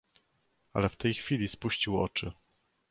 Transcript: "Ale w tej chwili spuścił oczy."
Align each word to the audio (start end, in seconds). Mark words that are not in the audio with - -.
"Ale 0.73 0.89
w 0.89 0.95
tej 0.95 1.13
chwili 1.13 1.47
spuścił 1.47 1.97
oczy." 2.01 2.31